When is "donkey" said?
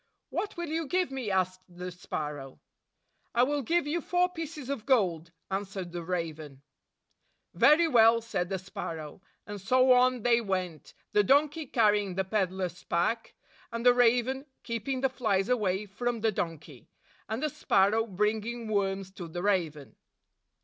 11.21-11.67, 16.31-16.89